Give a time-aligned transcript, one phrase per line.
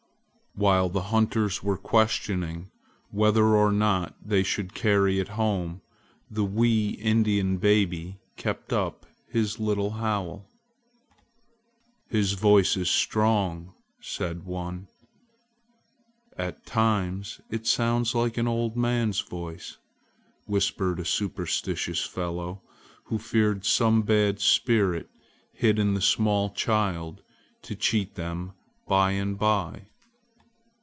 [0.53, 2.71] While the hunters were questioning
[3.09, 5.81] whether or no they should carry it home,
[6.29, 10.45] the wee Indian baby kept up his little howl.
[12.09, 14.89] "His voice is strong!" said one.
[16.37, 19.77] "At times it sounds like an old man's voice!"
[20.47, 22.61] whispered a superstitious fellow,
[23.05, 25.09] who feared some bad spirit
[25.53, 27.23] hid in the small child
[27.63, 28.51] to cheat them
[28.85, 29.87] by and by.